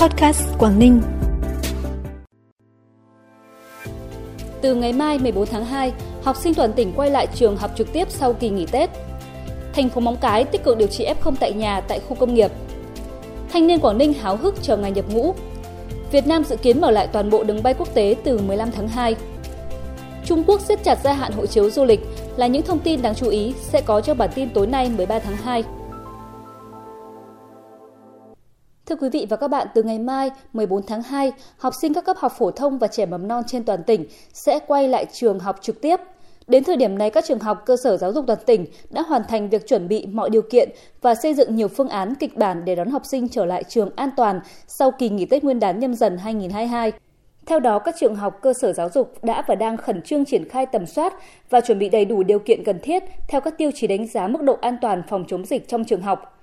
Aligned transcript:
Podcast 0.00 0.42
Quảng 0.58 0.78
Ninh. 0.78 1.00
Từ 4.60 4.74
ngày 4.74 4.92
mai 4.92 5.18
14 5.18 5.46
tháng 5.46 5.64
2, 5.64 5.92
học 6.22 6.36
sinh 6.36 6.54
toàn 6.54 6.72
tỉnh 6.72 6.92
quay 6.96 7.10
lại 7.10 7.26
trường 7.34 7.56
học 7.56 7.70
trực 7.76 7.92
tiếp 7.92 8.10
sau 8.10 8.32
kỳ 8.32 8.50
nghỉ 8.50 8.66
Tết. 8.66 8.90
Thành 9.72 9.88
phố 9.88 10.00
Móng 10.00 10.16
Cái 10.20 10.44
tích 10.44 10.64
cực 10.64 10.78
điều 10.78 10.88
trị 10.88 11.06
F0 11.22 11.34
tại 11.40 11.52
nhà 11.52 11.80
tại 11.80 12.00
khu 12.08 12.14
công 12.14 12.34
nghiệp. 12.34 12.50
Thanh 13.52 13.66
niên 13.66 13.80
Quảng 13.80 13.98
Ninh 13.98 14.12
háo 14.12 14.36
hức 14.36 14.62
chờ 14.62 14.76
ngày 14.76 14.90
nhập 14.90 15.04
ngũ. 15.12 15.34
Việt 16.12 16.26
Nam 16.26 16.44
dự 16.44 16.56
kiến 16.56 16.80
mở 16.80 16.90
lại 16.90 17.08
toàn 17.12 17.30
bộ 17.30 17.44
đường 17.44 17.62
bay 17.62 17.74
quốc 17.74 17.94
tế 17.94 18.16
từ 18.24 18.38
15 18.38 18.70
tháng 18.70 18.88
2. 18.88 19.16
Trung 20.24 20.44
Quốc 20.46 20.60
siết 20.60 20.84
chặt 20.84 20.98
gia 21.04 21.12
hạn 21.12 21.32
hộ 21.32 21.46
chiếu 21.46 21.70
du 21.70 21.84
lịch 21.84 22.00
là 22.36 22.46
những 22.46 22.62
thông 22.62 22.78
tin 22.78 23.02
đáng 23.02 23.14
chú 23.14 23.28
ý 23.28 23.54
sẽ 23.60 23.80
có 23.80 24.00
trong 24.00 24.18
bản 24.18 24.30
tin 24.34 24.50
tối 24.50 24.66
nay 24.66 24.90
13 24.96 25.18
tháng 25.18 25.36
2. 25.36 25.64
Thưa 28.88 28.96
quý 28.96 29.08
vị 29.08 29.26
và 29.30 29.36
các 29.36 29.48
bạn, 29.48 29.66
từ 29.74 29.82
ngày 29.82 29.98
mai 29.98 30.30
14 30.52 30.82
tháng 30.86 31.02
2, 31.02 31.32
học 31.58 31.72
sinh 31.80 31.94
các 31.94 32.04
cấp 32.04 32.16
học 32.18 32.32
phổ 32.38 32.50
thông 32.50 32.78
và 32.78 32.86
trẻ 32.86 33.06
mầm 33.06 33.28
non 33.28 33.42
trên 33.46 33.64
toàn 33.64 33.82
tỉnh 33.82 34.04
sẽ 34.32 34.58
quay 34.66 34.88
lại 34.88 35.06
trường 35.12 35.38
học 35.38 35.58
trực 35.62 35.80
tiếp. 35.80 36.00
Đến 36.46 36.64
thời 36.64 36.76
điểm 36.76 36.98
này, 36.98 37.10
các 37.10 37.24
trường 37.24 37.38
học 37.38 37.62
cơ 37.66 37.76
sở 37.76 37.96
giáo 37.96 38.12
dục 38.12 38.24
toàn 38.26 38.38
tỉnh 38.46 38.66
đã 38.90 39.02
hoàn 39.02 39.22
thành 39.28 39.48
việc 39.48 39.68
chuẩn 39.68 39.88
bị 39.88 40.06
mọi 40.06 40.30
điều 40.30 40.42
kiện 40.42 40.68
và 41.00 41.14
xây 41.14 41.34
dựng 41.34 41.56
nhiều 41.56 41.68
phương 41.68 41.88
án 41.88 42.14
kịch 42.14 42.36
bản 42.36 42.64
để 42.64 42.74
đón 42.74 42.90
học 42.90 43.02
sinh 43.04 43.28
trở 43.28 43.44
lại 43.44 43.64
trường 43.64 43.90
an 43.96 44.10
toàn 44.16 44.40
sau 44.66 44.90
kỳ 44.90 45.08
nghỉ 45.08 45.24
Tết 45.24 45.44
Nguyên 45.44 45.60
đán 45.60 45.80
nhâm 45.80 45.94
dần 45.94 46.18
2022. 46.18 46.92
Theo 47.46 47.60
đó, 47.60 47.78
các 47.78 47.94
trường 47.98 48.14
học 48.14 48.38
cơ 48.42 48.52
sở 48.60 48.72
giáo 48.72 48.88
dục 48.88 49.24
đã 49.24 49.42
và 49.46 49.54
đang 49.54 49.76
khẩn 49.76 50.02
trương 50.02 50.24
triển 50.24 50.48
khai 50.48 50.66
tầm 50.66 50.86
soát 50.86 51.14
và 51.50 51.60
chuẩn 51.60 51.78
bị 51.78 51.88
đầy 51.88 52.04
đủ 52.04 52.22
điều 52.22 52.38
kiện 52.38 52.64
cần 52.64 52.78
thiết 52.82 53.02
theo 53.28 53.40
các 53.40 53.58
tiêu 53.58 53.70
chí 53.74 53.86
đánh 53.86 54.06
giá 54.06 54.28
mức 54.28 54.42
độ 54.42 54.58
an 54.60 54.76
toàn 54.80 55.02
phòng 55.08 55.24
chống 55.28 55.44
dịch 55.44 55.68
trong 55.68 55.84
trường 55.84 56.02
học. 56.02 56.37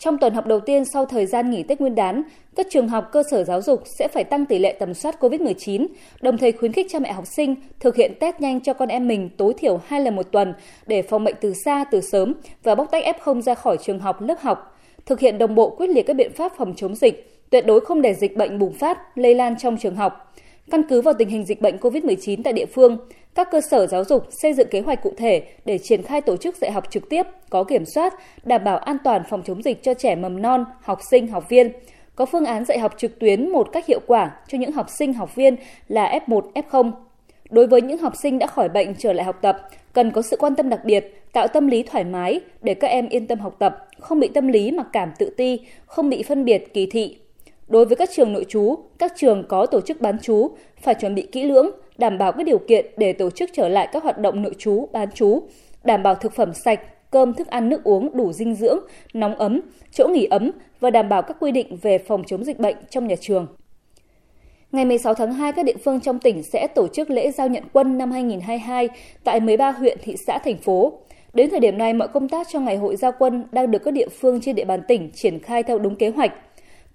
Trong 0.00 0.18
tuần 0.18 0.34
học 0.34 0.46
đầu 0.46 0.60
tiên 0.60 0.84
sau 0.84 1.06
thời 1.06 1.26
gian 1.26 1.50
nghỉ 1.50 1.62
Tết 1.62 1.80
Nguyên 1.80 1.94
đán, 1.94 2.22
các 2.56 2.66
trường 2.70 2.88
học 2.88 3.08
cơ 3.12 3.22
sở 3.30 3.44
giáo 3.44 3.62
dục 3.62 3.82
sẽ 3.98 4.08
phải 4.08 4.24
tăng 4.24 4.46
tỷ 4.46 4.58
lệ 4.58 4.76
tầm 4.78 4.94
soát 4.94 5.16
COVID-19, 5.20 5.86
đồng 6.20 6.38
thời 6.38 6.52
khuyến 6.52 6.72
khích 6.72 6.86
cha 6.90 6.98
mẹ 6.98 7.12
học 7.12 7.24
sinh 7.36 7.54
thực 7.80 7.96
hiện 7.96 8.12
test 8.20 8.40
nhanh 8.40 8.60
cho 8.60 8.74
con 8.74 8.88
em 8.88 9.08
mình 9.08 9.28
tối 9.36 9.54
thiểu 9.58 9.80
hai 9.86 10.00
lần 10.00 10.16
một 10.16 10.32
tuần 10.32 10.54
để 10.86 11.02
phòng 11.02 11.24
bệnh 11.24 11.34
từ 11.40 11.54
xa 11.64 11.84
từ 11.90 12.00
sớm 12.00 12.34
và 12.62 12.74
bóc 12.74 12.88
tách 12.90 13.04
F0 13.04 13.40
ra 13.40 13.54
khỏi 13.54 13.76
trường 13.82 13.98
học, 13.98 14.22
lớp 14.22 14.40
học, 14.40 14.78
thực 15.06 15.20
hiện 15.20 15.38
đồng 15.38 15.54
bộ 15.54 15.70
quyết 15.70 15.90
liệt 15.90 16.06
các 16.06 16.16
biện 16.16 16.32
pháp 16.32 16.52
phòng 16.56 16.74
chống 16.76 16.94
dịch, 16.94 17.40
tuyệt 17.50 17.66
đối 17.66 17.80
không 17.80 18.02
để 18.02 18.14
dịch 18.14 18.36
bệnh 18.36 18.58
bùng 18.58 18.72
phát, 18.72 19.18
lây 19.18 19.34
lan 19.34 19.58
trong 19.58 19.76
trường 19.76 19.96
học. 19.96 20.34
Căn 20.70 20.82
cứ 20.82 21.00
vào 21.00 21.14
tình 21.18 21.28
hình 21.28 21.46
dịch 21.46 21.60
bệnh 21.60 21.76
COVID-19 21.76 22.40
tại 22.44 22.52
địa 22.52 22.66
phương, 22.66 22.98
các 23.34 23.48
cơ 23.50 23.60
sở 23.60 23.86
giáo 23.86 24.04
dục 24.04 24.26
xây 24.30 24.52
dựng 24.52 24.68
kế 24.70 24.80
hoạch 24.80 25.02
cụ 25.02 25.12
thể 25.16 25.42
để 25.64 25.78
triển 25.78 26.02
khai 26.02 26.20
tổ 26.20 26.36
chức 26.36 26.56
dạy 26.56 26.70
học 26.72 26.84
trực 26.90 27.08
tiếp, 27.08 27.22
có 27.50 27.64
kiểm 27.64 27.84
soát, 27.94 28.14
đảm 28.44 28.64
bảo 28.64 28.78
an 28.78 28.96
toàn 29.04 29.22
phòng 29.30 29.42
chống 29.46 29.62
dịch 29.62 29.82
cho 29.82 29.94
trẻ 29.94 30.14
mầm 30.14 30.42
non, 30.42 30.64
học 30.82 30.98
sinh, 31.10 31.28
học 31.28 31.48
viên, 31.48 31.72
có 32.14 32.26
phương 32.26 32.44
án 32.44 32.64
dạy 32.64 32.78
học 32.78 32.94
trực 32.98 33.18
tuyến 33.18 33.48
một 33.48 33.72
cách 33.72 33.86
hiệu 33.86 34.00
quả 34.06 34.36
cho 34.48 34.58
những 34.58 34.72
học 34.72 34.86
sinh, 34.98 35.14
học 35.14 35.34
viên 35.34 35.56
là 35.88 36.18
F1, 36.26 36.40
F0. 36.54 36.92
Đối 37.50 37.66
với 37.66 37.82
những 37.82 37.98
học 37.98 38.12
sinh 38.22 38.38
đã 38.38 38.46
khỏi 38.46 38.68
bệnh 38.68 38.94
trở 38.94 39.12
lại 39.12 39.24
học 39.24 39.38
tập, 39.42 39.68
cần 39.92 40.10
có 40.10 40.22
sự 40.22 40.36
quan 40.36 40.54
tâm 40.54 40.68
đặc 40.68 40.84
biệt, 40.84 41.22
tạo 41.32 41.48
tâm 41.48 41.66
lý 41.66 41.82
thoải 41.82 42.04
mái 42.04 42.40
để 42.62 42.74
các 42.74 42.88
em 42.88 43.08
yên 43.08 43.26
tâm 43.26 43.38
học 43.38 43.56
tập, 43.58 43.86
không 44.00 44.20
bị 44.20 44.28
tâm 44.28 44.48
lý 44.48 44.70
mặc 44.70 44.86
cảm 44.92 45.12
tự 45.18 45.34
ti, 45.36 45.60
không 45.86 46.10
bị 46.10 46.22
phân 46.22 46.44
biệt 46.44 46.74
kỳ 46.74 46.86
thị. 46.86 47.18
Đối 47.70 47.84
với 47.84 47.96
các 47.96 48.08
trường 48.12 48.32
nội 48.32 48.44
trú, 48.48 48.74
các 48.98 49.12
trường 49.16 49.44
có 49.48 49.66
tổ 49.66 49.80
chức 49.80 50.00
bán 50.00 50.18
trú 50.18 50.50
phải 50.82 50.94
chuẩn 50.94 51.14
bị 51.14 51.28
kỹ 51.32 51.44
lưỡng, 51.44 51.70
đảm 51.98 52.18
bảo 52.18 52.32
các 52.32 52.46
điều 52.46 52.58
kiện 52.58 52.86
để 52.96 53.12
tổ 53.12 53.30
chức 53.30 53.50
trở 53.52 53.68
lại 53.68 53.88
các 53.92 54.02
hoạt 54.02 54.18
động 54.18 54.42
nội 54.42 54.54
trú, 54.58 54.88
bán 54.92 55.10
trú, 55.10 55.42
đảm 55.84 56.02
bảo 56.02 56.14
thực 56.14 56.32
phẩm 56.32 56.54
sạch, 56.54 56.80
cơm, 57.10 57.34
thức 57.34 57.46
ăn, 57.46 57.68
nước 57.68 57.84
uống 57.84 58.16
đủ 58.16 58.32
dinh 58.32 58.54
dưỡng, 58.54 58.78
nóng 59.14 59.34
ấm, 59.34 59.60
chỗ 59.92 60.08
nghỉ 60.08 60.24
ấm 60.24 60.50
và 60.80 60.90
đảm 60.90 61.08
bảo 61.08 61.22
các 61.22 61.36
quy 61.40 61.52
định 61.52 61.76
về 61.82 61.98
phòng 61.98 62.24
chống 62.26 62.44
dịch 62.44 62.58
bệnh 62.58 62.76
trong 62.90 63.06
nhà 63.06 63.16
trường. 63.20 63.46
Ngày 64.72 64.84
16 64.84 65.14
tháng 65.14 65.32
2, 65.32 65.52
các 65.52 65.64
địa 65.64 65.76
phương 65.84 66.00
trong 66.00 66.18
tỉnh 66.18 66.42
sẽ 66.42 66.66
tổ 66.66 66.88
chức 66.88 67.10
lễ 67.10 67.30
giao 67.30 67.48
nhận 67.48 67.64
quân 67.72 67.98
năm 67.98 68.10
2022 68.10 68.88
tại 69.24 69.40
13 69.40 69.70
huyện, 69.70 69.98
thị 70.02 70.16
xã, 70.26 70.38
thành 70.38 70.56
phố. 70.56 70.92
Đến 71.34 71.50
thời 71.50 71.60
điểm 71.60 71.78
này, 71.78 71.92
mọi 71.92 72.08
công 72.08 72.28
tác 72.28 72.46
cho 72.50 72.60
ngày 72.60 72.76
hội 72.76 72.96
giao 72.96 73.12
quân 73.18 73.44
đang 73.52 73.70
được 73.70 73.84
các 73.84 73.94
địa 73.94 74.08
phương 74.08 74.40
trên 74.40 74.56
địa 74.56 74.64
bàn 74.64 74.80
tỉnh 74.88 75.10
triển 75.14 75.38
khai 75.38 75.62
theo 75.62 75.78
đúng 75.78 75.96
kế 75.96 76.08
hoạch– 76.08 76.32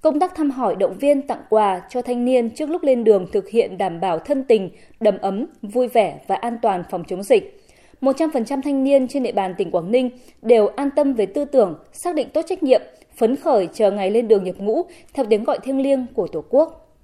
Công 0.05 0.19
tác 0.19 0.35
thăm 0.35 0.51
hỏi 0.51 0.75
động 0.75 0.97
viên 0.97 1.21
tặng 1.21 1.41
quà 1.49 1.81
cho 1.89 2.01
thanh 2.01 2.25
niên 2.25 2.49
trước 2.49 2.69
lúc 2.69 2.83
lên 2.83 3.03
đường 3.03 3.27
thực 3.31 3.49
hiện 3.49 3.77
đảm 3.77 3.99
bảo 3.99 4.19
thân 4.19 4.43
tình, 4.43 4.69
đầm 4.99 5.17
ấm, 5.17 5.45
vui 5.61 5.87
vẻ 5.87 6.19
và 6.27 6.35
an 6.35 6.57
toàn 6.61 6.83
phòng 6.91 7.03
chống 7.07 7.23
dịch. 7.23 7.63
100% 8.01 8.61
thanh 8.61 8.83
niên 8.83 9.07
trên 9.07 9.23
địa 9.23 9.31
bàn 9.31 9.55
tỉnh 9.57 9.71
Quảng 9.71 9.91
Ninh 9.91 10.09
đều 10.41 10.67
an 10.67 10.89
tâm 10.95 11.13
về 11.13 11.25
tư 11.25 11.45
tưởng, 11.45 11.75
xác 11.93 12.15
định 12.15 12.29
tốt 12.29 12.41
trách 12.47 12.63
nhiệm, 12.63 12.81
phấn 13.15 13.35
khởi 13.35 13.67
chờ 13.73 13.91
ngày 13.91 14.11
lên 14.11 14.27
đường 14.27 14.43
nhập 14.43 14.55
ngũ 14.57 14.81
theo 15.13 15.25
tiếng 15.29 15.43
gọi 15.43 15.59
thiêng 15.63 15.81
liêng 15.81 16.05
của 16.13 16.27
Tổ 16.27 16.43
quốc. 16.49 16.97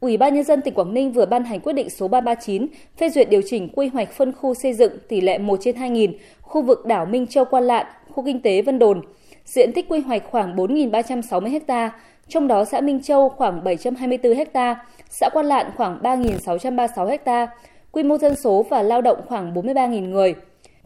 Ủy 0.00 0.16
ban 0.16 0.34
Nhân 0.34 0.44
dân 0.44 0.62
tỉnh 0.62 0.74
Quảng 0.74 0.94
Ninh 0.94 1.12
vừa 1.12 1.26
ban 1.26 1.44
hành 1.44 1.60
quyết 1.60 1.72
định 1.72 1.90
số 1.90 2.08
339 2.08 2.66
phê 2.96 3.08
duyệt 3.08 3.30
điều 3.30 3.42
chỉnh 3.46 3.68
quy 3.74 3.86
hoạch 3.86 4.12
phân 4.12 4.32
khu 4.32 4.54
xây 4.54 4.72
dựng 4.72 4.92
tỷ 5.08 5.20
lệ 5.20 5.38
1 5.38 5.58
trên 5.60 5.76
2.000 5.76 6.12
khu 6.40 6.62
vực 6.62 6.86
đảo 6.86 7.06
Minh 7.06 7.26
Châu 7.26 7.44
Quan 7.44 7.64
Lạn, 7.64 7.86
khu 8.10 8.24
kinh 8.24 8.42
tế 8.42 8.62
Vân 8.62 8.78
Đồn– 8.78 9.00
diện 9.48 9.72
tích 9.72 9.88
quy 9.88 10.00
hoạch 10.00 10.22
khoảng 10.30 10.56
4.360 10.56 11.60
ha, 11.68 11.90
trong 12.28 12.48
đó 12.48 12.64
xã 12.64 12.80
Minh 12.80 13.02
Châu 13.02 13.28
khoảng 13.28 13.64
724 13.64 14.32
ha, 14.54 14.84
xã 15.10 15.28
Quan 15.32 15.46
Lạn 15.46 15.70
khoảng 15.76 15.98
3.636 16.02 17.18
ha, 17.26 17.46
quy 17.92 18.02
mô 18.02 18.18
dân 18.18 18.34
số 18.36 18.66
và 18.70 18.82
lao 18.82 19.02
động 19.02 19.20
khoảng 19.26 19.54
43.000 19.54 20.08
người. 20.08 20.34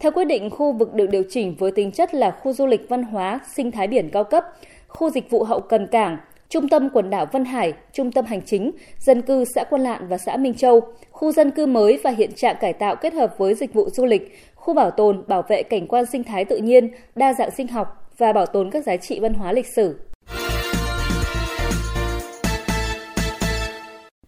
Theo 0.01 0.13
quyết 0.13 0.25
định, 0.25 0.51
khu 0.51 0.73
vực 0.73 0.95
được 0.95 1.07
điều 1.07 1.23
chỉnh 1.31 1.55
với 1.59 1.71
tính 1.73 1.93
chất 1.93 2.15
là 2.15 2.31
khu 2.31 2.53
du 2.53 2.67
lịch 2.67 2.89
văn 2.89 3.03
hóa, 3.03 3.41
sinh 3.57 3.71
thái 3.71 3.87
biển 3.87 4.09
cao 4.09 4.25
cấp, 4.25 4.45
khu 4.89 5.11
dịch 5.11 5.31
vụ 5.31 5.45
hậu 5.45 5.61
cần 5.61 5.87
cảng, 5.87 6.17
trung 6.49 6.69
tâm 6.69 6.89
quần 6.93 7.11
đảo 7.11 7.27
Vân 7.33 7.45
Hải, 7.45 7.73
trung 7.93 8.13
tâm 8.13 8.25
hành 8.25 8.43
chính, 8.43 8.71
dân 8.99 9.23
cư 9.23 9.45
xã 9.55 9.65
Quan 9.65 9.83
Lạn 9.83 10.09
và 10.09 10.19
xã 10.19 10.37
Minh 10.37 10.55
Châu, 10.55 10.81
khu 11.11 11.33
dân 11.33 11.51
cư 11.51 11.67
mới 11.67 11.99
và 12.05 12.11
hiện 12.11 12.33
trạng 12.33 12.57
cải 12.61 12.73
tạo 12.73 12.97
kết 12.97 13.15
hợp 13.15 13.39
với 13.39 13.55
dịch 13.55 13.75
vụ 13.75 13.91
du 13.91 14.05
lịch, 14.05 14.39
khu 14.55 14.75
bảo 14.75 14.91
tồn, 14.91 15.23
bảo 15.29 15.43
vệ 15.49 15.63
cảnh 15.63 15.87
quan 15.87 16.07
sinh 16.07 16.25
thái 16.25 16.45
tự 16.45 16.57
nhiên, 16.57 16.91
đa 17.15 17.35
dạng 17.35 17.51
sinh 17.51 17.69
học, 17.69 18.02
và 18.19 18.33
bảo 18.33 18.47
tồn 18.47 18.71
các 18.71 18.85
giá 18.85 18.97
trị 18.97 19.21
văn 19.21 19.35
hóa 19.35 19.53
lịch 19.53 19.67
sử. 19.77 19.99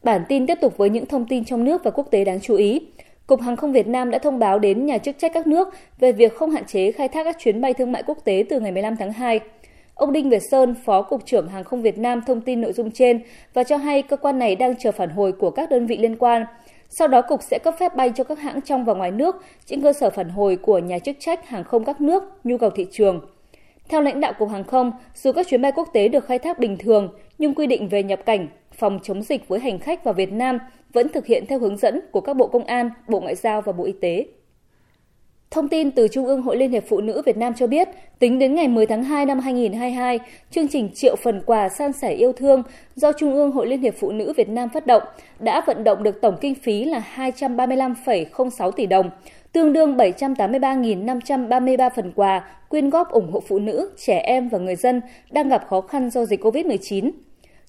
Bản 0.02 0.24
tin 0.28 0.46
tiếp 0.46 0.58
tục 0.60 0.76
với 0.76 0.90
những 0.90 1.06
thông 1.06 1.26
tin 1.26 1.44
trong 1.44 1.64
nước 1.64 1.84
và 1.84 1.90
quốc 1.90 2.10
tế 2.10 2.24
đáng 2.24 2.40
chú 2.40 2.56
ý. 2.56 2.80
Cục 3.26 3.40
Hàng 3.40 3.56
không 3.56 3.72
Việt 3.72 3.86
Nam 3.86 4.10
đã 4.10 4.18
thông 4.18 4.38
báo 4.38 4.58
đến 4.58 4.86
nhà 4.86 4.98
chức 4.98 5.18
trách 5.18 5.32
các 5.34 5.46
nước 5.46 5.68
về 5.98 6.12
việc 6.12 6.34
không 6.34 6.50
hạn 6.50 6.64
chế 6.66 6.92
khai 6.92 7.08
thác 7.08 7.24
các 7.24 7.36
chuyến 7.38 7.60
bay 7.60 7.74
thương 7.74 7.92
mại 7.92 8.02
quốc 8.02 8.18
tế 8.24 8.44
từ 8.50 8.60
ngày 8.60 8.72
15 8.72 8.96
tháng 8.96 9.12
2. 9.12 9.40
Ông 9.94 10.12
Đinh 10.12 10.30
Việt 10.30 10.42
Sơn, 10.50 10.74
Phó 10.84 11.02
Cục 11.02 11.26
trưởng 11.26 11.48
Hàng 11.48 11.64
không 11.64 11.82
Việt 11.82 11.98
Nam 11.98 12.20
thông 12.26 12.40
tin 12.40 12.60
nội 12.60 12.72
dung 12.72 12.90
trên 12.90 13.20
và 13.54 13.64
cho 13.64 13.76
hay 13.76 14.02
cơ 14.02 14.16
quan 14.16 14.38
này 14.38 14.56
đang 14.56 14.74
chờ 14.78 14.92
phản 14.92 15.10
hồi 15.10 15.32
của 15.32 15.50
các 15.50 15.70
đơn 15.70 15.86
vị 15.86 15.96
liên 15.96 16.16
quan. 16.16 16.44
Sau 16.88 17.08
đó, 17.08 17.22
Cục 17.22 17.42
sẽ 17.42 17.58
cấp 17.58 17.74
phép 17.78 17.96
bay 17.96 18.12
cho 18.14 18.24
các 18.24 18.38
hãng 18.38 18.60
trong 18.60 18.84
và 18.84 18.94
ngoài 18.94 19.10
nước 19.10 19.36
trên 19.66 19.82
cơ 19.82 19.92
sở 19.92 20.10
phản 20.10 20.28
hồi 20.28 20.56
của 20.56 20.78
nhà 20.78 20.98
chức 20.98 21.16
trách 21.20 21.48
hàng 21.48 21.64
không 21.64 21.84
các 21.84 22.00
nước, 22.00 22.22
nhu 22.44 22.58
cầu 22.58 22.70
thị 22.70 22.86
trường. 22.90 23.20
Theo 23.88 24.00
lãnh 24.00 24.20
đạo 24.20 24.32
Cục 24.38 24.50
Hàng 24.50 24.64
không, 24.64 24.92
dù 25.14 25.32
các 25.32 25.46
chuyến 25.48 25.62
bay 25.62 25.72
quốc 25.72 25.88
tế 25.92 26.08
được 26.08 26.26
khai 26.26 26.38
thác 26.38 26.58
bình 26.58 26.76
thường, 26.78 27.08
nhưng 27.38 27.54
quy 27.54 27.66
định 27.66 27.88
về 27.88 28.02
nhập 28.02 28.20
cảnh, 28.26 28.48
phòng 28.72 28.98
chống 29.02 29.22
dịch 29.22 29.48
với 29.48 29.60
hành 29.60 29.78
khách 29.78 30.04
vào 30.04 30.14
Việt 30.14 30.32
Nam 30.32 30.58
vẫn 30.92 31.08
thực 31.08 31.26
hiện 31.26 31.44
theo 31.48 31.58
hướng 31.58 31.76
dẫn 31.76 32.00
của 32.12 32.20
các 32.20 32.36
Bộ 32.36 32.46
Công 32.46 32.64
an, 32.64 32.90
Bộ 33.08 33.20
Ngoại 33.20 33.34
giao 33.34 33.60
và 33.60 33.72
Bộ 33.72 33.84
Y 33.84 33.92
tế. 34.00 34.26
Thông 35.50 35.68
tin 35.68 35.90
từ 35.90 36.08
Trung 36.08 36.26
ương 36.26 36.42
Hội 36.42 36.56
Liên 36.56 36.70
hiệp 36.70 36.84
Phụ 36.88 37.00
nữ 37.00 37.22
Việt 37.26 37.36
Nam 37.36 37.54
cho 37.54 37.66
biết, 37.66 37.88
tính 38.18 38.38
đến 38.38 38.54
ngày 38.54 38.68
10 38.68 38.86
tháng 38.86 39.04
2 39.04 39.26
năm 39.26 39.40
2022, 39.40 40.18
chương 40.50 40.68
trình 40.68 40.90
triệu 40.94 41.16
phần 41.16 41.42
quà 41.46 41.68
san 41.68 41.92
sẻ 41.92 42.12
yêu 42.12 42.32
thương 42.32 42.62
do 42.94 43.12
Trung 43.12 43.34
ương 43.34 43.50
Hội 43.50 43.66
Liên 43.66 43.80
hiệp 43.80 43.94
Phụ 44.00 44.12
nữ 44.12 44.32
Việt 44.36 44.48
Nam 44.48 44.68
phát 44.68 44.86
động 44.86 45.02
đã 45.38 45.62
vận 45.66 45.84
động 45.84 46.02
được 46.02 46.20
tổng 46.20 46.36
kinh 46.40 46.54
phí 46.54 46.84
là 46.84 47.02
235,06 47.14 48.70
tỷ 48.70 48.86
đồng, 48.86 49.10
tương 49.54 49.72
đương 49.72 49.96
783.533 49.96 51.90
phần 51.96 52.12
quà 52.12 52.48
quyên 52.68 52.90
góp 52.90 53.10
ủng 53.10 53.32
hộ 53.32 53.40
phụ 53.48 53.58
nữ, 53.58 53.90
trẻ 53.96 54.18
em 54.18 54.48
và 54.48 54.58
người 54.58 54.76
dân 54.76 55.00
đang 55.30 55.48
gặp 55.48 55.66
khó 55.68 55.80
khăn 55.80 56.10
do 56.10 56.24
dịch 56.24 56.44
COVID-19. 56.44 57.10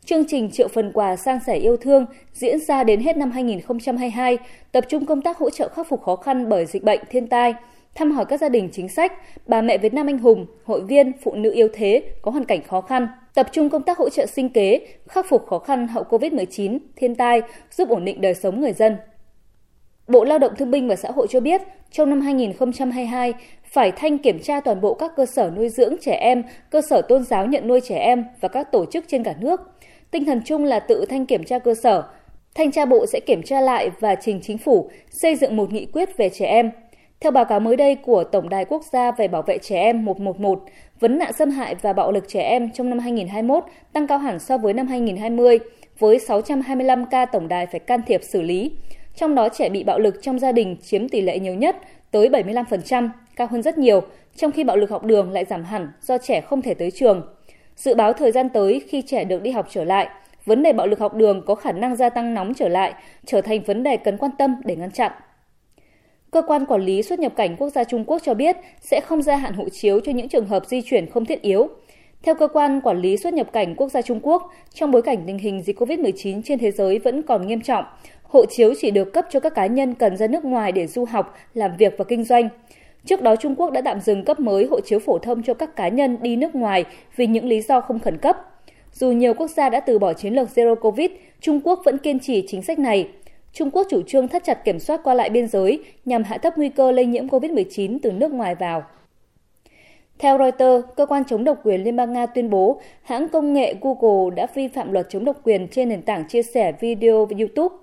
Chương 0.06 0.24
trình 0.28 0.52
triệu 0.52 0.68
phần 0.68 0.92
quà 0.92 1.16
san 1.16 1.40
sẻ 1.48 1.56
yêu 1.56 1.78
thương 1.78 2.06
diễn 2.34 2.60
ra 2.60 2.84
đến 2.84 3.02
hết 3.02 3.18
năm 3.18 3.32
2022, 3.32 4.38
tập 4.72 4.86
trung 4.90 5.06
công 5.06 5.22
tác 5.22 5.38
hỗ 5.38 5.50
trợ 5.50 5.70
khắc 5.70 5.88
phục 5.88 6.02
khó 6.04 6.16
khăn 6.16 6.50
bởi 6.50 6.66
dịch 6.66 6.84
bệnh, 6.84 7.00
thiên 7.10 7.28
tai, 7.28 7.54
thăm 7.96 8.12
hỏi 8.12 8.26
các 8.26 8.42
gia 8.42 8.50
đình 8.50 8.70
chính 8.72 8.90
sách, 8.90 9.14
bà 9.48 9.62
mẹ 9.62 9.78
Việt 9.78 9.94
Nam 9.94 10.08
anh 10.08 10.18
hùng, 10.18 10.46
hội 10.64 10.82
viên, 10.82 11.12
phụ 11.24 11.34
nữ 11.36 11.52
yếu 11.52 11.68
thế 11.74 12.04
có 12.22 12.32
hoàn 12.32 12.46
cảnh 12.46 12.64
khó 12.68 12.82
khăn, 12.82 13.08
tập 13.34 13.48
trung 13.52 13.70
công 13.70 13.84
tác 13.84 13.98
hỗ 13.98 14.10
trợ 14.10 14.26
sinh 14.26 14.50
kế, 14.50 14.88
khắc 15.08 15.26
phục 15.30 15.48
khó 15.48 15.60
khăn 15.60 15.88
hậu 15.88 16.04
COVID-19, 16.04 16.78
thiên 16.96 17.16
tai, 17.16 17.42
giúp 17.72 17.90
ổn 17.90 18.06
định 18.06 18.22
đời 18.22 18.34
sống 18.34 18.62
người 18.62 18.74
dân. 18.74 18.98
Bộ 20.08 20.24
Lao 20.24 20.40
động 20.40 20.56
Thương 20.58 20.72
binh 20.72 20.88
và 20.88 20.96
Xã 20.96 21.12
hội 21.12 21.28
cho 21.30 21.40
biết, 21.40 21.62
trong 21.92 22.10
năm 22.10 22.22
2022 22.22 23.34
phải 23.64 23.92
thanh 23.92 24.18
kiểm 24.18 24.40
tra 24.40 24.60
toàn 24.62 24.82
bộ 24.82 24.94
các 24.94 25.12
cơ 25.16 25.26
sở 25.26 25.52
nuôi 25.56 25.70
dưỡng 25.70 25.96
trẻ 26.02 26.18
em, 26.22 26.44
cơ 26.70 26.82
sở 26.90 27.02
tôn 27.02 27.24
giáo 27.24 27.46
nhận 27.46 27.68
nuôi 27.68 27.82
trẻ 27.82 27.98
em 27.98 28.26
và 28.42 28.48
các 28.48 28.72
tổ 28.72 28.86
chức 28.86 29.06
trên 29.08 29.24
cả 29.24 29.34
nước. 29.40 29.62
Tinh 30.12 30.26
thần 30.26 30.42
chung 30.46 30.64
là 30.64 30.80
tự 30.80 31.06
thanh 31.10 31.26
kiểm 31.26 31.44
tra 31.44 31.60
cơ 31.60 31.74
sở. 31.74 32.04
Thanh 32.56 32.72
tra 32.72 32.86
Bộ 32.86 33.06
sẽ 33.06 33.20
kiểm 33.20 33.44
tra 33.44 33.62
lại 33.62 33.90
và 34.00 34.16
trình 34.16 34.40
chính 34.44 34.58
phủ 34.58 34.90
xây 35.10 35.36
dựng 35.36 35.56
một 35.56 35.74
nghị 35.74 35.86
quyết 35.86 36.18
về 36.18 36.30
trẻ 36.30 36.46
em. 36.46 36.72
Theo 37.20 37.32
báo 37.32 37.46
cáo 37.46 37.60
mới 37.60 37.76
đây 37.76 37.96
của 37.96 38.24
Tổng 38.24 38.50
đài 38.50 38.66
Quốc 38.66 38.84
gia 38.92 39.12
về 39.12 39.28
bảo 39.28 39.42
vệ 39.42 39.58
trẻ 39.58 39.80
em 39.80 40.06
111, 40.06 40.64
vấn 41.00 41.18
nạn 41.18 41.34
xâm 41.34 41.50
hại 41.50 41.76
và 41.76 41.94
bạo 41.94 42.12
lực 42.12 42.24
trẻ 42.28 42.42
em 42.42 42.72
trong 42.72 42.90
năm 42.90 43.00
2021 43.00 43.64
tăng 43.94 44.08
cao 44.08 44.18
hẳn 44.18 44.40
so 44.40 44.58
với 44.58 44.74
năm 44.74 44.88
2020, 44.88 45.60
với 46.00 46.20
625 46.20 47.06
ca 47.06 47.26
tổng 47.26 47.48
đài 47.48 47.66
phải 47.66 47.80
can 47.80 48.02
thiệp 48.08 48.22
xử 48.24 48.42
lý. 48.42 48.72
Trong 49.16 49.36
đó 49.36 49.50
trẻ 49.50 49.70
bị 49.70 49.84
bạo 49.84 50.00
lực 50.00 50.22
trong 50.22 50.40
gia 50.40 50.52
đình 50.52 50.78
chiếm 50.84 51.10
tỷ 51.10 51.22
lệ 51.22 51.40
nhiều 51.40 51.54
nhất, 51.54 51.78
tới 52.12 52.30
75%, 52.30 53.10
cao 53.36 53.48
hơn 53.48 53.62
rất 53.62 53.78
nhiều, 53.78 54.02
trong 54.36 54.52
khi 54.52 54.64
bạo 54.64 54.78
lực 54.78 54.90
học 54.90 55.04
đường 55.04 55.32
lại 55.32 55.46
giảm 55.46 55.64
hẳn 55.64 55.92
do 56.02 56.18
trẻ 56.18 56.42
không 56.42 56.62
thể 56.62 56.74
tới 56.74 56.92
trường. 56.92 57.22
Dự 57.76 57.96
báo 57.96 58.14
thời 58.14 58.32
gian 58.32 58.50
tới 58.50 58.82
khi 58.88 59.02
trẻ 59.02 59.24
được 59.24 59.42
đi 59.42 59.52
học 59.52 59.68
trở 59.70 59.84
lại, 59.84 60.08
vấn 60.46 60.64
đề 60.64 60.74
bạo 60.74 60.88
lực 60.88 61.00
học 61.00 61.16
đường 61.16 61.42
có 61.46 61.56
khả 61.56 61.72
năng 61.72 61.96
gia 61.96 62.10
tăng 62.10 62.34
nóng 62.34 62.54
trở 62.54 62.68
lại, 62.68 62.94
trở 63.26 63.42
thành 63.42 63.64
vấn 63.64 63.84
đề 63.84 63.98
cần 63.98 64.18
quan 64.18 64.32
tâm 64.38 64.56
để 64.64 64.76
ngăn 64.76 64.92
chặn. 64.92 65.12
Cơ 66.32 66.42
quan 66.42 66.66
Quản 66.66 66.82
lý 66.82 67.04
xuất 67.04 67.20
nhập 67.20 67.34
cảnh 67.36 67.56
quốc 67.58 67.70
gia 67.70 67.84
Trung 67.84 68.06
Quốc 68.06 68.22
cho 68.24 68.34
biết 68.34 68.58
sẽ 68.82 69.02
không 69.02 69.22
gia 69.22 69.36
hạn 69.36 69.54
hộ 69.54 69.70
chiếu 69.70 70.00
cho 70.00 70.12
những 70.12 70.30
trường 70.30 70.48
hợp 70.48 70.66
di 70.68 70.82
chuyển 70.82 71.10
không 71.10 71.26
thiết 71.26 71.42
yếu. 71.42 71.70
Theo 72.24 72.36
cơ 72.36 72.48
quan 72.48 72.82
quản 72.82 73.02
lý 73.02 73.18
xuất 73.18 73.34
nhập 73.34 73.54
cảnh 73.54 73.76
quốc 73.76 73.92
gia 73.92 74.02
Trung 74.02 74.20
Quốc, 74.24 74.52
trong 74.74 74.92
bối 74.92 75.02
cảnh 75.02 75.24
tình 75.28 75.38
hình 75.38 75.62
dịch 75.62 75.80
COVID-19 75.80 76.42
trên 76.46 76.60
thế 76.60 76.72
giới 76.72 77.00
vẫn 77.00 77.24
còn 77.24 77.48
nghiêm 77.48 77.62
trọng, 77.62 77.86
hộ 78.24 78.46
chiếu 78.46 78.74
chỉ 78.82 78.92
được 78.92 79.14
cấp 79.14 79.26
cho 79.30 79.40
các 79.40 79.56
cá 79.56 79.66
nhân 79.66 79.94
cần 79.94 80.18
ra 80.18 80.28
nước 80.28 80.46
ngoài 80.46 80.72
để 80.72 80.88
du 80.88 81.06
học, 81.06 81.38
làm 81.54 81.72
việc 81.78 81.94
và 81.98 82.06
kinh 82.06 82.24
doanh. 82.24 82.50
Trước 83.06 83.22
đó 83.22 83.36
Trung 83.36 83.56
Quốc 83.56 83.72
đã 83.72 83.82
tạm 83.82 84.02
dừng 84.02 84.24
cấp 84.24 84.40
mới 84.40 84.66
hộ 84.66 84.80
chiếu 84.82 85.00
phổ 85.00 85.18
thông 85.18 85.44
cho 85.44 85.54
các 85.54 85.76
cá 85.76 85.88
nhân 85.88 86.18
đi 86.22 86.36
nước 86.36 86.56
ngoài 86.56 86.86
vì 87.16 87.28
những 87.28 87.46
lý 87.46 87.62
do 87.62 87.82
không 87.82 88.00
khẩn 88.00 88.18
cấp. 88.18 88.38
Dù 88.94 89.12
nhiều 89.12 89.34
quốc 89.34 89.48
gia 89.48 89.70
đã 89.70 89.80
từ 89.80 90.00
bỏ 90.00 90.14
chiến 90.14 90.34
lược 90.34 90.50
Zero 90.56 90.76
Covid, 90.76 91.12
Trung 91.42 91.60
Quốc 91.64 91.80
vẫn 91.86 91.98
kiên 91.98 92.20
trì 92.20 92.44
chính 92.48 92.62
sách 92.62 92.80
này. 92.80 93.10
Trung 93.54 93.72
Quốc 93.72 93.88
chủ 93.90 94.02
trương 94.02 94.28
thắt 94.28 94.44
chặt 94.44 94.66
kiểm 94.66 94.80
soát 94.80 95.02
qua 95.04 95.14
lại 95.14 95.30
biên 95.30 95.48
giới 95.48 95.84
nhằm 96.06 96.24
hạ 96.24 96.38
thấp 96.38 96.58
nguy 96.58 96.70
cơ 96.70 96.92
lây 96.92 97.06
nhiễm 97.06 97.28
COVID-19 97.28 97.98
từ 98.04 98.12
nước 98.12 98.32
ngoài 98.32 98.56
vào. 98.56 98.84
Theo 100.20 100.38
Reuters, 100.38 100.86
cơ 100.96 101.06
quan 101.06 101.24
chống 101.26 101.44
độc 101.44 101.58
quyền 101.64 101.84
Liên 101.84 101.96
bang 101.96 102.14
Nga 102.14 102.26
tuyên 102.26 102.50
bố 102.50 102.80
hãng 103.02 103.30
công 103.30 103.54
nghệ 103.54 103.76
Google 103.82 104.36
đã 104.36 104.48
vi 104.54 104.68
phạm 104.68 104.92
luật 104.92 105.08
chống 105.10 105.26
độc 105.26 105.36
quyền 105.44 105.68
trên 105.68 105.90
nền 105.90 106.02
tảng 106.02 106.28
chia 106.28 106.44
sẻ 106.44 106.72
video 106.80 107.28
YouTube. 107.40 107.76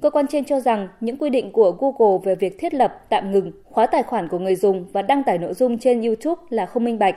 Cơ 0.00 0.10
quan 0.10 0.26
trên 0.26 0.44
cho 0.44 0.60
rằng 0.60 0.88
những 1.00 1.16
quy 1.16 1.30
định 1.30 1.52
của 1.52 1.70
Google 1.70 2.18
về 2.24 2.34
việc 2.34 2.58
thiết 2.58 2.74
lập, 2.74 2.94
tạm 3.08 3.32
ngừng, 3.32 3.52
khóa 3.64 3.86
tài 3.86 4.02
khoản 4.02 4.28
của 4.28 4.38
người 4.38 4.54
dùng 4.54 4.86
và 4.92 5.02
đăng 5.02 5.22
tải 5.22 5.38
nội 5.38 5.54
dung 5.54 5.78
trên 5.78 6.02
YouTube 6.02 6.42
là 6.50 6.66
không 6.66 6.84
minh 6.84 6.98
bạch, 6.98 7.14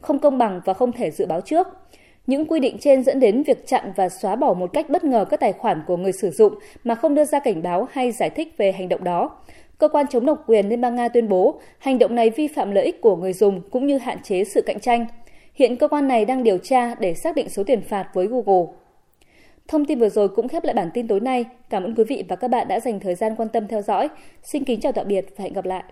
không 0.00 0.18
công 0.18 0.38
bằng 0.38 0.60
và 0.64 0.74
không 0.74 0.92
thể 0.92 1.10
dự 1.10 1.26
báo 1.26 1.40
trước. 1.40 1.66
Những 2.26 2.46
quy 2.46 2.60
định 2.60 2.76
trên 2.80 3.02
dẫn 3.02 3.20
đến 3.20 3.42
việc 3.42 3.66
chặn 3.66 3.92
và 3.96 4.08
xóa 4.08 4.36
bỏ 4.36 4.54
một 4.54 4.72
cách 4.72 4.90
bất 4.90 5.04
ngờ 5.04 5.24
các 5.30 5.40
tài 5.40 5.52
khoản 5.52 5.82
của 5.86 5.96
người 5.96 6.12
sử 6.12 6.30
dụng 6.30 6.54
mà 6.84 6.94
không 6.94 7.14
đưa 7.14 7.24
ra 7.24 7.38
cảnh 7.38 7.62
báo 7.62 7.88
hay 7.90 8.12
giải 8.12 8.30
thích 8.30 8.54
về 8.56 8.72
hành 8.72 8.88
động 8.88 9.04
đó. 9.04 9.30
Cơ 9.84 9.88
quan 9.88 10.06
chống 10.10 10.26
độc 10.26 10.44
quyền 10.46 10.68
Liên 10.68 10.80
bang 10.80 10.94
Nga 10.94 11.08
tuyên 11.08 11.28
bố 11.28 11.60
hành 11.78 11.98
động 11.98 12.14
này 12.14 12.30
vi 12.30 12.48
phạm 12.48 12.70
lợi 12.70 12.84
ích 12.84 13.00
của 13.00 13.16
người 13.16 13.32
dùng 13.32 13.60
cũng 13.70 13.86
như 13.86 13.98
hạn 13.98 14.18
chế 14.22 14.44
sự 14.44 14.62
cạnh 14.62 14.80
tranh. 14.80 15.06
Hiện 15.54 15.76
cơ 15.76 15.88
quan 15.88 16.08
này 16.08 16.24
đang 16.24 16.42
điều 16.42 16.58
tra 16.58 16.94
để 16.94 17.14
xác 17.14 17.34
định 17.34 17.48
số 17.48 17.64
tiền 17.64 17.82
phạt 17.82 18.08
với 18.14 18.26
Google. 18.26 18.72
Thông 19.68 19.84
tin 19.84 19.98
vừa 19.98 20.08
rồi 20.08 20.28
cũng 20.28 20.48
khép 20.48 20.64
lại 20.64 20.74
bản 20.74 20.90
tin 20.94 21.08
tối 21.08 21.20
nay. 21.20 21.44
Cảm 21.70 21.84
ơn 21.84 21.94
quý 21.94 22.04
vị 22.04 22.24
và 22.28 22.36
các 22.36 22.48
bạn 22.48 22.68
đã 22.68 22.80
dành 22.80 23.00
thời 23.00 23.14
gian 23.14 23.36
quan 23.36 23.48
tâm 23.48 23.68
theo 23.68 23.82
dõi. 23.82 24.08
Xin 24.42 24.64
kính 24.64 24.80
chào 24.80 24.92
tạm 24.92 25.08
biệt 25.08 25.26
và 25.36 25.42
hẹn 25.42 25.52
gặp 25.52 25.64
lại. 25.64 25.84